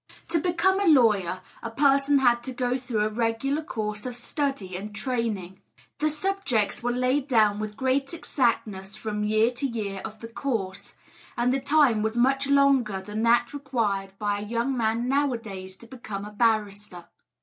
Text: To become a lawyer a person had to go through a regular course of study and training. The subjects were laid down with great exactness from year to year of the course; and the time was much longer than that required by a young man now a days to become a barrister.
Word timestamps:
To 0.29 0.39
become 0.39 0.79
a 0.79 0.85
lawyer 0.87 1.41
a 1.61 1.69
person 1.69 2.17
had 2.17 2.41
to 2.45 2.53
go 2.53 2.75
through 2.75 3.01
a 3.01 3.09
regular 3.09 3.61
course 3.63 4.03
of 4.07 4.15
study 4.17 4.75
and 4.75 4.95
training. 4.95 5.59
The 5.99 6.09
subjects 6.09 6.81
were 6.81 6.91
laid 6.91 7.27
down 7.27 7.59
with 7.59 7.77
great 7.77 8.11
exactness 8.11 8.95
from 8.95 9.23
year 9.23 9.51
to 9.51 9.67
year 9.67 10.01
of 10.03 10.19
the 10.19 10.27
course; 10.27 10.95
and 11.37 11.53
the 11.53 11.61
time 11.61 12.01
was 12.01 12.17
much 12.17 12.47
longer 12.47 12.99
than 12.99 13.21
that 13.21 13.53
required 13.53 14.15
by 14.17 14.39
a 14.39 14.43
young 14.43 14.75
man 14.75 15.07
now 15.07 15.31
a 15.33 15.37
days 15.37 15.75
to 15.77 15.85
become 15.85 16.25
a 16.25 16.31
barrister. 16.31 17.05